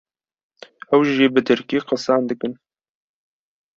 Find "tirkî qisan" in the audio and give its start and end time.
1.47-2.21